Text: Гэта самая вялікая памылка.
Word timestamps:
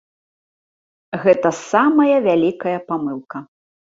Гэта 1.25 1.51
самая 1.71 2.17
вялікая 2.27 2.75
памылка. 2.89 3.37